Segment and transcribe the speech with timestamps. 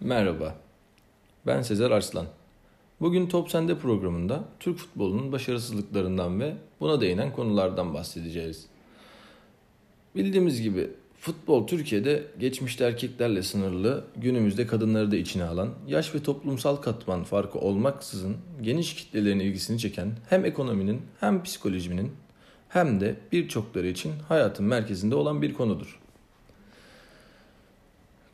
[0.00, 0.54] Merhaba,
[1.46, 2.26] ben Sezer Arslan.
[3.00, 8.66] Bugün Top Sende programında Türk futbolunun başarısızlıklarından ve buna değinen konulardan bahsedeceğiz.
[10.16, 10.90] Bildiğimiz gibi
[11.20, 17.58] futbol Türkiye'de geçmişte erkeklerle sınırlı, günümüzde kadınları da içine alan, yaş ve toplumsal katman farkı
[17.58, 22.12] olmaksızın geniş kitlelerin ilgisini çeken hem ekonominin hem psikolojinin
[22.68, 26.00] hem de birçokları için hayatın merkezinde olan bir konudur.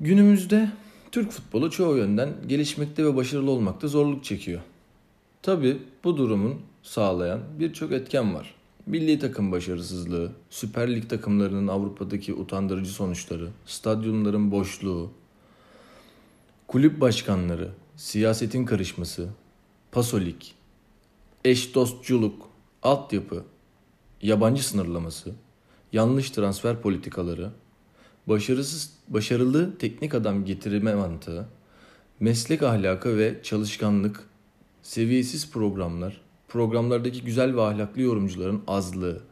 [0.01, 0.71] Günümüzde
[1.13, 4.61] Türk futbolu çoğu yönden gelişmekte ve başarılı olmakta zorluk çekiyor.
[5.43, 8.55] Tabi bu durumun sağlayan birçok etken var.
[8.87, 15.11] Milli takım başarısızlığı, Süper Lig takımlarının Avrupa'daki utandırıcı sonuçları, stadyumların boşluğu,
[16.67, 19.29] kulüp başkanları, siyasetin karışması,
[19.93, 20.55] pasolik,
[21.45, 22.49] eş dostculuk,
[22.83, 23.45] altyapı,
[24.23, 25.35] yabancı sınırlaması,
[25.93, 27.51] yanlış transfer politikaları,
[28.27, 31.47] başarısız başarılı teknik adam getirme mantığı,
[32.21, 34.25] meslek ahlakı ve çalışkanlık,
[34.83, 39.23] seviyesiz programlar, programlardaki güzel ve ahlaklı yorumcuların azlığı,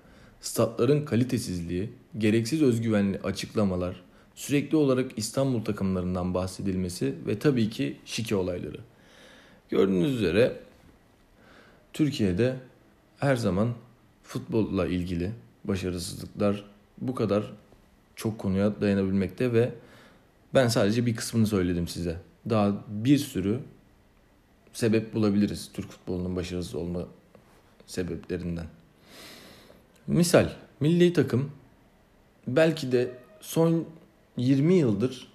[0.40, 4.02] statların kalitesizliği, gereksiz özgüvenli açıklamalar,
[4.34, 8.78] sürekli olarak İstanbul takımlarından bahsedilmesi ve tabii ki şike olayları.
[9.70, 10.56] Gördüğünüz üzere
[11.92, 12.56] Türkiye'de
[13.18, 13.68] her zaman
[14.22, 15.32] futbolla ilgili
[15.64, 16.64] başarısızlıklar
[16.98, 17.52] bu kadar
[18.16, 19.72] çok konuya dayanabilmekte ve
[20.54, 22.16] ben sadece bir kısmını söyledim size.
[22.50, 23.60] Daha bir sürü
[24.72, 27.06] sebep bulabiliriz Türk futbolunun başarısız olma
[27.86, 28.66] sebeplerinden.
[30.06, 30.48] Misal
[30.80, 31.50] milli takım
[32.46, 33.84] belki de son
[34.36, 35.28] 20 yıldır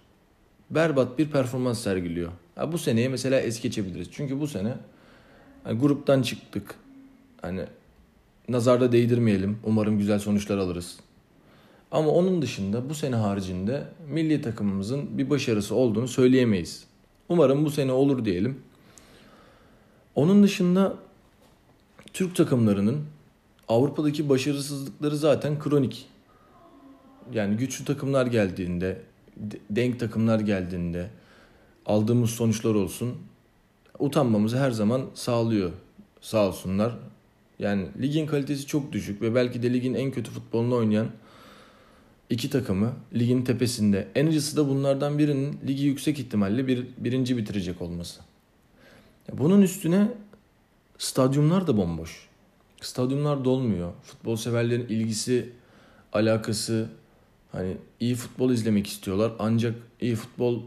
[0.69, 2.31] berbat bir performans sergiliyor.
[2.55, 4.08] Ha, bu seneye mesela es geçebiliriz.
[4.11, 4.73] Çünkü bu sene
[5.64, 6.75] hani gruptan çıktık.
[7.41, 7.66] Hani
[8.49, 9.59] nazarda değdirmeyelim.
[9.64, 10.97] Umarım güzel sonuçlar alırız.
[11.91, 16.83] Ama onun dışında bu sene haricinde milli takımımızın bir başarısı olduğunu söyleyemeyiz.
[17.29, 18.61] Umarım bu sene olur diyelim.
[20.15, 20.95] Onun dışında
[22.14, 23.05] Türk takımlarının
[23.67, 26.08] Avrupa'daki başarısızlıkları zaten kronik.
[27.33, 29.02] Yani güçlü takımlar geldiğinde,
[29.69, 31.09] denk takımlar geldiğinde
[31.85, 33.15] aldığımız sonuçlar olsun
[33.99, 35.71] utanmamızı her zaman sağlıyor.
[36.21, 36.97] Sağ olsunlar.
[37.59, 41.08] Yani ligin kalitesi çok düşük ve belki de ligin en kötü futbolunu oynayan
[42.29, 44.07] iki takımı ligin tepesinde.
[44.15, 48.21] En acısı da bunlardan birinin ligi yüksek ihtimalle bir, birinci bitirecek olması.
[49.33, 50.07] Bunun üstüne
[50.97, 52.27] stadyumlar da bomboş.
[52.81, 53.93] Stadyumlar dolmuyor.
[54.03, 55.49] Futbol severlerin ilgisi,
[56.13, 56.89] alakası
[57.51, 60.61] hani iyi futbol izlemek istiyorlar ancak iyi futbol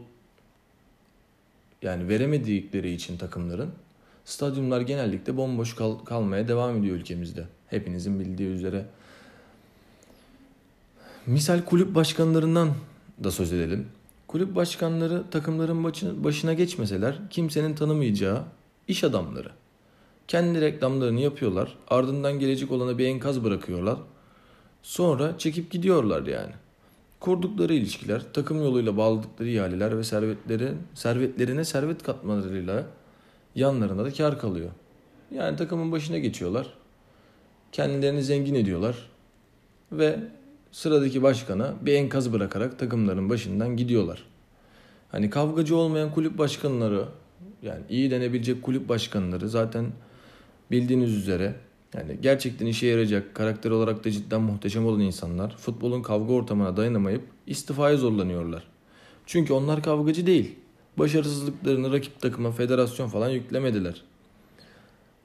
[1.81, 3.71] yani veremedikleri için takımların
[4.25, 7.47] stadyumlar genellikle bomboş kal- kalmaya devam ediyor ülkemizde.
[7.67, 8.85] Hepinizin bildiği üzere.
[11.27, 12.69] Misal kulüp başkanlarından
[13.23, 13.87] da söz edelim.
[14.27, 15.83] Kulüp başkanları takımların
[16.23, 18.43] başına geçmeseler kimsenin tanımayacağı
[18.87, 19.51] iş adamları.
[20.27, 21.77] Kendi reklamlarını yapıyorlar.
[21.87, 23.97] Ardından gelecek olana bir enkaz bırakıyorlar.
[24.81, 26.51] Sonra çekip gidiyorlar yani.
[27.19, 32.85] Kurdukları ilişkiler, takım yoluyla bağladıkları ihaleler ve servetleri, servetlerine servet katmalarıyla
[33.55, 34.69] yanlarında da kar kalıyor.
[35.31, 36.73] Yani takımın başına geçiyorlar.
[37.71, 39.09] Kendilerini zengin ediyorlar.
[39.91, 40.19] Ve
[40.73, 44.23] sıradaki başkana bir enkaz bırakarak takımların başından gidiyorlar.
[45.11, 47.05] Hani kavgacı olmayan kulüp başkanları
[47.61, 49.85] yani iyi denebilecek kulüp başkanları zaten
[50.71, 51.55] bildiğiniz üzere
[51.93, 57.23] yani gerçekten işe yarayacak, karakter olarak da cidden muhteşem olan insanlar futbolun kavga ortamına dayanamayıp
[57.47, 58.63] istifaya zorlanıyorlar.
[59.25, 60.55] Çünkü onlar kavgacı değil.
[60.97, 64.01] Başarısızlıklarını rakip takıma, federasyon falan yüklemediler.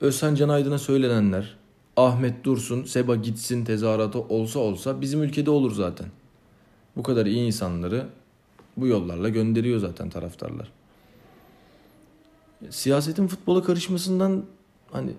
[0.01, 1.57] Özhan Can Aydın'a söylenenler,
[1.99, 6.07] Ahmet Dursun, Seba gitsin tezahüratı olsa olsa bizim ülkede olur zaten.
[6.97, 8.07] Bu kadar iyi insanları
[8.77, 10.73] bu yollarla gönderiyor zaten taraftarlar.
[12.71, 14.45] Siyasetin futbola karışmasından
[14.93, 15.11] hani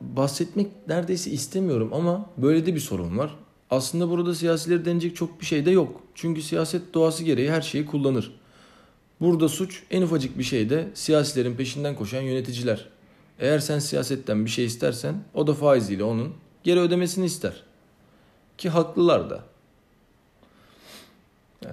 [0.00, 3.34] bahsetmek neredeyse istemiyorum ama böyle de bir sorun var.
[3.70, 6.02] Aslında burada siyasileri denecek çok bir şey de yok.
[6.14, 8.34] Çünkü siyaset doğası gereği her şeyi kullanır.
[9.20, 12.97] Burada suç en ufacık bir şeyde siyasilerin peşinden koşan yöneticiler.
[13.38, 17.62] Eğer sen siyasetten bir şey istersen o da faiziyle onun geri ödemesini ister.
[18.58, 19.44] Ki haklılar da.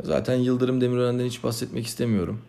[0.04, 2.42] Zaten Yıldırım Demirören'den hiç bahsetmek istemiyorum.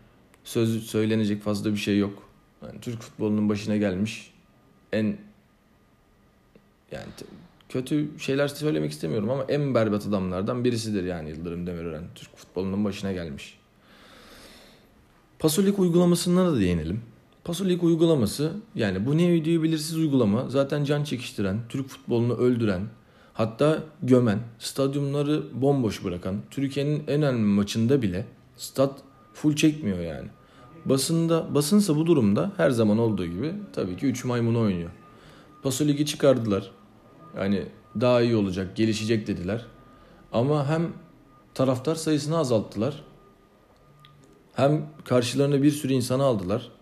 [0.45, 2.23] Söz söylenecek fazla bir şey yok.
[2.63, 4.33] Yani Türk futbolunun başına gelmiş
[4.93, 5.19] en
[6.93, 7.07] yani
[7.69, 12.05] kötü şeyler söylemek istemiyorum ama en berbat adamlardan birisidir yani Yıldırım Demirören.
[12.15, 13.59] Türk futbolunun başına gelmiş.
[15.39, 17.03] Pasolik uygulamasına da değinelim.
[17.47, 22.83] Pasolik uygulaması yani bu ne ödüğü belirsiz uygulama zaten can çekiştiren, Türk futbolunu öldüren,
[23.37, 28.27] Hatta gömen, stadyumları bomboş bırakan, Türkiye'nin en önemli maçında bile
[28.57, 29.01] stat
[29.35, 30.29] full çekmiyor yani.
[30.85, 34.91] Basında, basınsa bu durumda her zaman olduğu gibi tabii ki 3 maymunu oynuyor.
[35.63, 36.71] Paso Ligi çıkardılar.
[37.37, 37.67] Yani
[38.01, 39.67] daha iyi olacak, gelişecek dediler.
[40.33, 40.93] Ama hem
[41.55, 43.05] taraftar sayısını azalttılar.
[44.53, 46.76] Hem karşılarına bir sürü insanı aldılar.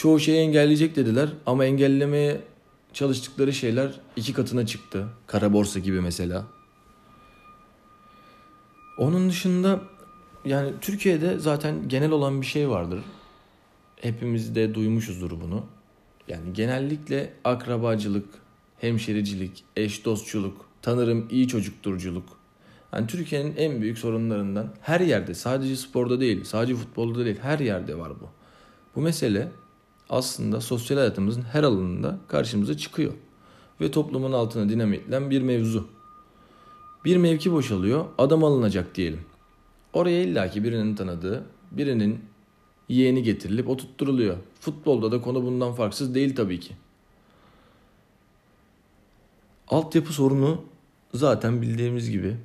[0.00, 2.40] Çoğu şeyi engelleyecek dediler ama engellemeye
[2.92, 5.06] çalıştıkları şeyler iki katına çıktı.
[5.26, 6.44] Kara borsa gibi mesela.
[8.98, 9.80] Onun dışında
[10.44, 13.00] yani Türkiye'de zaten genel olan bir şey vardır.
[13.96, 15.64] Hepimiz de duymuşuzdur bunu.
[16.28, 18.28] Yani genellikle akrabacılık,
[18.78, 22.28] hemşericilik, eş dostçuluk, tanırım iyi çocukturculuk.
[22.92, 27.98] Yani Türkiye'nin en büyük sorunlarından her yerde sadece sporda değil, sadece futbolda değil her yerde
[27.98, 28.28] var bu.
[28.96, 29.48] Bu mesele
[30.10, 33.12] aslında sosyal hayatımızın her alanında karşımıza çıkıyor.
[33.80, 35.88] Ve toplumun altına dinamitlenen bir mevzu.
[37.04, 39.20] Bir mevki boşalıyor, adam alınacak diyelim.
[39.92, 42.20] Oraya illaki birinin tanıdığı, birinin
[42.88, 44.36] yeğeni getirilip oturtturuluyor.
[44.60, 46.74] Futbolda da konu bundan farksız değil tabii ki.
[49.68, 50.64] Altyapı sorunu
[51.14, 52.36] zaten bildiğimiz gibi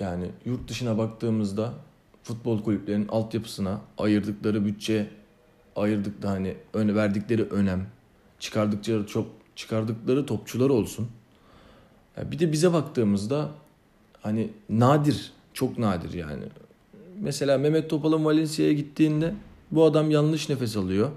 [0.00, 1.74] yani yurt dışına baktığımızda
[2.22, 5.10] futbol kulüplerinin altyapısına ayırdıkları bütçe,
[5.76, 7.86] ayırdık da hani öne verdikleri önem,
[8.38, 9.26] çıkardıkları çok
[9.56, 11.08] çıkardıkları topçular olsun.
[12.16, 13.48] Yani bir de bize baktığımızda
[14.22, 16.44] hani nadir, çok nadir yani.
[17.20, 19.34] Mesela Mehmet Topal'ın Valencia'ya gittiğinde
[19.70, 21.10] bu adam yanlış nefes alıyor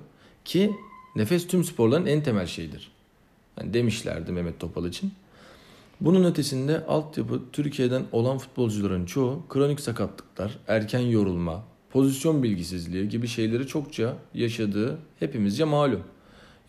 [0.45, 0.71] ki
[1.15, 2.91] nefes tüm sporların en temel şeyidir.
[3.59, 5.13] Yani demişlerdi Mehmet Topal için.
[6.01, 11.63] Bunun ötesinde altyapı Türkiye'den olan futbolcuların çoğu kronik sakatlıklar, erken yorulma,
[11.94, 16.04] pozisyon bilgisizliği gibi şeyleri çokça yaşadığı hepimizce malum.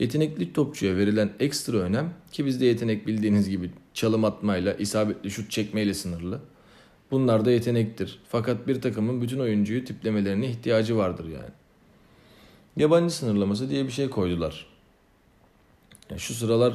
[0.00, 5.94] Yetenekli topçuya verilen ekstra önem ki bizde yetenek bildiğiniz gibi çalım atmayla, isabetli şut çekmeyle
[5.94, 6.40] sınırlı.
[7.10, 8.20] Bunlar da yetenektir.
[8.28, 11.50] Fakat bir takımın bütün oyuncuyu tiplemelerine ihtiyacı vardır yani.
[12.76, 14.66] Yabancı sınırlaması diye bir şey koydular.
[16.10, 16.74] Yani şu sıralar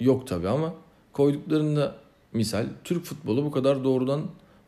[0.00, 0.74] yok tabi ama
[1.12, 1.96] koyduklarında
[2.32, 4.22] misal Türk futbolu bu kadar doğrudan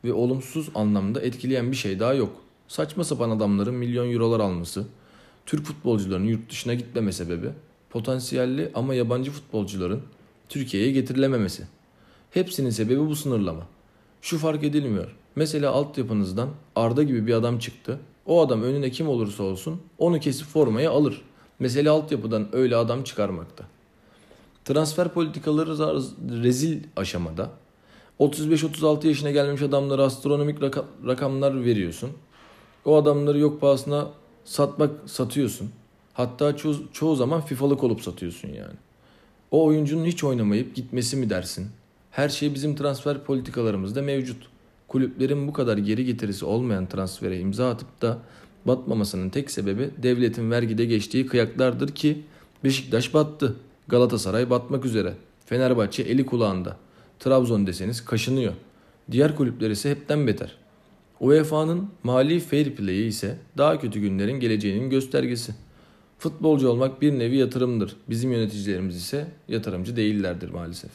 [0.07, 2.37] ve olumsuz anlamda etkileyen bir şey daha yok.
[2.69, 4.85] Saçma sapan adamların milyon eurolar alması,
[5.47, 7.51] Türk futbolcuların yurt dışına gitmeme sebebi,
[7.91, 10.03] potansiyelli ama yabancı futbolcuların
[10.49, 11.63] Türkiye'ye getirilememesi.
[12.31, 13.67] Hepsinin sebebi bu sınırlama.
[14.23, 15.17] Şu fark edilmiyor.
[15.37, 17.99] Mesela altyapınızdan Arda gibi bir adam çıktı.
[18.27, 21.23] O adam önüne kim olursa olsun onu kesip formaya alır.
[21.59, 23.65] Mesela altyapıdan öyle adam çıkarmakta.
[24.65, 25.79] Transfer politikaları
[26.43, 27.51] rezil aşamada.
[28.21, 30.59] 35-36 yaşına gelmiş adamlara astronomik
[31.07, 32.11] rakamlar veriyorsun.
[32.85, 34.09] O adamları yok pahasına
[34.45, 35.71] satmak satıyorsun.
[36.13, 38.75] Hatta ço- çoğu zaman FIFA'lık olup satıyorsun yani.
[39.51, 41.67] O oyuncunun hiç oynamayıp gitmesi mi dersin?
[42.11, 44.47] Her şey bizim transfer politikalarımızda mevcut.
[44.89, 48.19] Kulüplerin bu kadar geri getirisi olmayan transfere imza atıp da
[48.65, 52.23] batmamasının tek sebebi devletin vergide geçtiği kıyaklardır ki
[52.65, 53.57] Beşiktaş battı.
[53.89, 55.15] Galatasaray batmak üzere.
[55.47, 56.77] Fenerbahçe eli kulağında.
[57.21, 58.53] Trabzon deseniz kaşınıyor.
[59.11, 60.57] Diğer kulüpler ise hepten beter.
[61.21, 65.55] UEFA'nın mali fair play'i ise daha kötü günlerin geleceğinin göstergesi.
[66.19, 67.97] Futbolcu olmak bir nevi yatırımdır.
[68.11, 70.91] Bizim yöneticilerimiz ise yatırımcı değillerdir maalesef.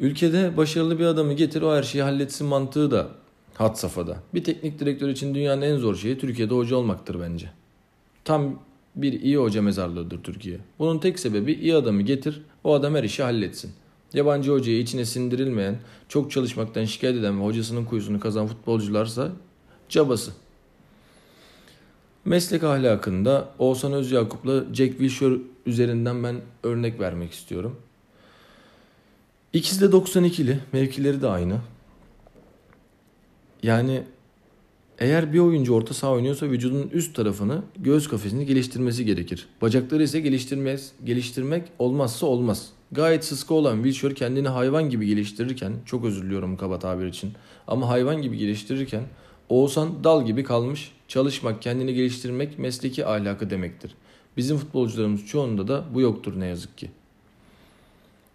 [0.00, 3.08] Ülkede başarılı bir adamı getir o her şeyi halletsin mantığı da
[3.54, 4.16] hat safhada.
[4.34, 7.50] Bir teknik direktör için dünyanın en zor şeyi Türkiye'de hoca olmaktır bence.
[8.24, 8.58] Tam
[8.96, 10.58] bir iyi hoca mezarlığıdır Türkiye.
[10.78, 13.70] Bunun tek sebebi iyi adamı getir, o adam her işi halletsin.
[14.14, 19.32] Yabancı hocayı içine sindirilmeyen, çok çalışmaktan şikayet eden ve hocasının kuyusunu kazan futbolcularsa
[19.88, 20.32] cabası.
[22.24, 25.34] Meslek ahlakında Oğuzhan Özyakup'la Jack Wilshere
[25.66, 27.76] üzerinden ben örnek vermek istiyorum.
[29.52, 31.60] İkisi de 92'li, mevkileri de aynı.
[33.62, 34.02] Yani
[34.98, 39.48] eğer bir oyuncu orta saha oynuyorsa vücudunun üst tarafını, göğüs kafesini geliştirmesi gerekir.
[39.62, 42.72] Bacakları ise geliştirmez, geliştirmek olmazsa olmaz.
[42.92, 47.32] Gayet sıska olan Wilshere kendini hayvan gibi geliştirirken, çok özür diliyorum kaba tabir için,
[47.66, 49.02] ama hayvan gibi geliştirirken
[49.48, 53.94] Oğuzhan dal gibi kalmış, çalışmak, kendini geliştirmek mesleki ahlakı demektir.
[54.36, 56.90] Bizim futbolcularımız çoğunda da bu yoktur ne yazık ki.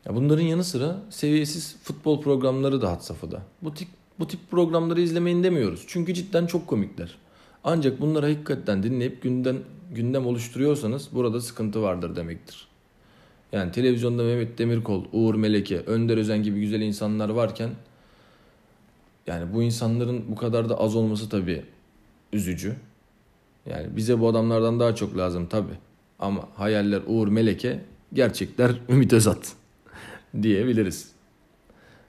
[0.05, 3.41] Ya bunların yanı sıra seviyesiz futbol programları da had safhada.
[3.61, 3.87] Bu tip
[4.19, 5.83] bu tip programları izlemeyin demiyoruz.
[5.87, 7.15] Çünkü cidden çok komikler.
[7.63, 9.57] Ancak bunları hakikaten dinleyip gündem,
[9.91, 12.67] gündem oluşturuyorsanız burada sıkıntı vardır demektir.
[13.53, 17.69] Yani televizyonda Mehmet Demirkol, Uğur Meleke, Önder Özen gibi güzel insanlar varken
[19.27, 21.65] yani bu insanların bu kadar da az olması tabii
[22.33, 22.75] üzücü.
[23.65, 25.77] Yani bize bu adamlardan daha çok lazım tabii.
[26.19, 27.79] Ama hayaller Uğur Meleke
[28.13, 29.53] gerçekler Ümit Özat
[30.41, 31.11] diyebiliriz.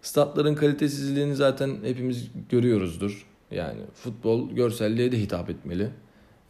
[0.03, 3.27] Statların kalitesizliğini zaten hepimiz görüyoruzdur.
[3.51, 5.91] Yani futbol görselliğe de hitap etmeli.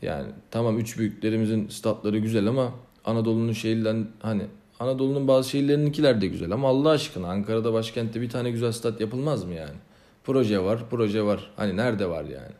[0.03, 2.75] Yani tamam üç büyüklerimizin statları güzel ama
[3.05, 4.43] Anadolu'nun şehirlen hani
[4.85, 9.45] Anadolu'nun bazı şehirlerininkiler de güzel ama Allah aşkına Ankara'da başkentte bir tane güzel stat yapılmaz
[9.45, 9.77] mı yani?
[10.25, 11.51] Proje var, proje var.
[11.57, 12.53] Hani nerede var yani?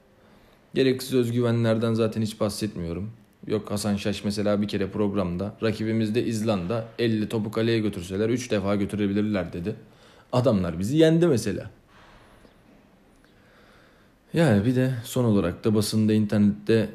[0.75, 3.11] Gereksiz özgüvenlerden zaten hiç bahsetmiyorum.
[3.47, 8.51] Yok Hasan Şaş mesela bir kere programda rakibimiz de İzlanda 50 topu kaleye götürseler 3
[8.51, 9.77] defa götürebilirler dedi.
[10.33, 11.71] Adamlar bizi yendi mesela.
[14.35, 16.89] Yani bir de son olarak da basında, internette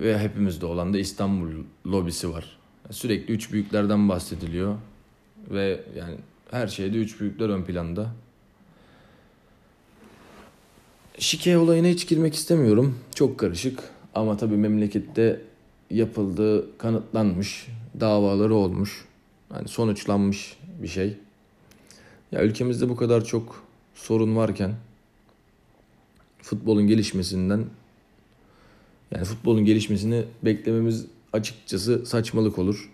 [0.00, 1.50] ve hepimizde olan da İstanbul
[1.86, 2.63] lobisi var.
[2.90, 4.76] Sürekli üç büyüklerden bahsediliyor
[5.50, 6.16] ve yani
[6.50, 8.10] her şeyde üç büyükler ön planda.
[11.18, 12.98] Şike olayına hiç girmek istemiyorum.
[13.14, 13.78] Çok karışık
[14.14, 15.40] ama tabii memlekette
[15.90, 17.66] yapıldığı kanıtlanmış,
[18.00, 19.04] davaları olmuş.
[19.54, 21.16] Yani sonuçlanmış bir şey.
[22.32, 23.64] Ya ülkemizde bu kadar çok
[23.94, 24.74] sorun varken
[26.42, 27.64] futbolun gelişmesinden
[29.10, 32.90] yani futbolun gelişmesini beklememiz açıkçası saçmalık olur.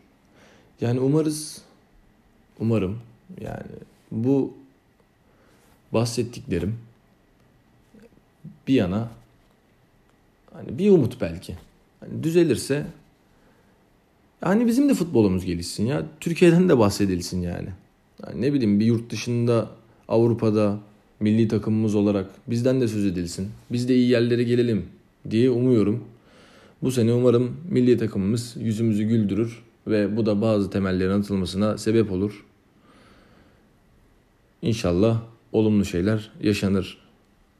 [0.80, 1.62] Yani umarız
[2.58, 2.98] umarım
[3.40, 3.66] yani
[4.10, 4.54] bu
[5.92, 6.78] bahsettiklerim
[8.68, 9.10] bir yana
[10.52, 11.56] hani bir umut belki.
[12.00, 12.86] Hani düzelirse
[14.40, 16.06] hani bizim de futbolumuz gelişsin ya.
[16.20, 17.68] Türkiye'den de bahsedilsin yani.
[18.26, 18.42] yani.
[18.42, 19.70] Ne bileyim bir yurt dışında
[20.08, 20.78] Avrupa'da
[21.20, 23.48] milli takımımız olarak bizden de söz edilsin.
[23.72, 24.86] Biz de iyi yerlere gelelim
[25.30, 26.04] diye umuyorum.
[26.82, 32.44] Bu sene umarım milli takımımız yüzümüzü güldürür ve bu da bazı temellerin atılmasına sebep olur.
[34.62, 35.22] İnşallah
[35.52, 36.98] olumlu şeyler yaşanır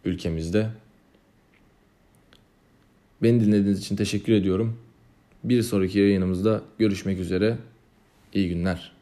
[0.05, 0.71] ülkemizde.
[3.23, 4.77] Beni dinlediğiniz için teşekkür ediyorum.
[5.45, 7.59] Bir sonraki yayınımızda görüşmek üzere.
[8.35, 9.00] İyi günler.